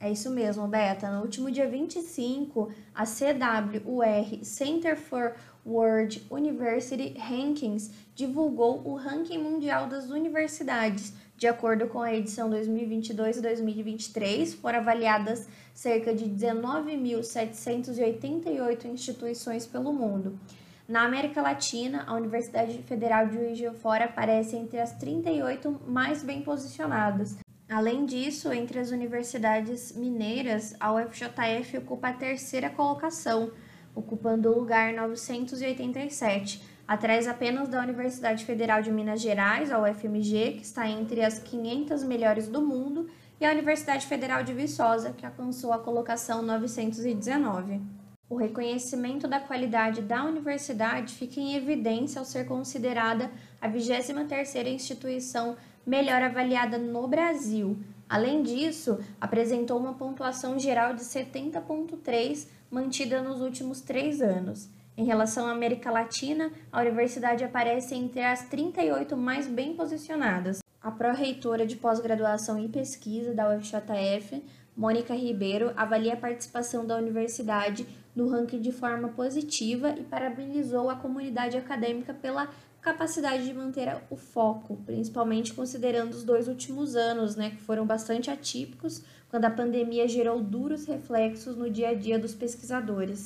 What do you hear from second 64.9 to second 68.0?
Em relação à América Latina, a universidade aparece